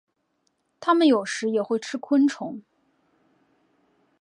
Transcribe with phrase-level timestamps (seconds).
[0.79, 2.63] 它们有时也会吃昆虫。